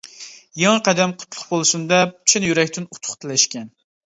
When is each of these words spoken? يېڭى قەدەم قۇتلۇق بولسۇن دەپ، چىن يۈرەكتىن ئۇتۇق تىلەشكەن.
يېڭى 0.61 0.79
قەدەم 0.87 1.13
قۇتلۇق 1.19 1.45
بولسۇن 1.51 1.85
دەپ، 1.93 2.17
چىن 2.33 2.49
يۈرەكتىن 2.49 2.89
ئۇتۇق 2.97 3.21
تىلەشكەن. 3.23 3.71